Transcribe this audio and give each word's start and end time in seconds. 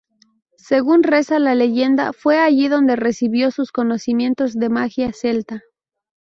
Según 0.57 1.03
reza 1.03 1.37
la 1.37 1.53
leyenda, 1.53 2.11
fue 2.11 2.39
allí 2.39 2.69
donde 2.69 2.95
recibió 2.95 3.51
sus 3.51 3.71
conocimientos 3.71 4.55
de 4.55 4.67
magia 4.67 5.13
celta. 5.13 5.61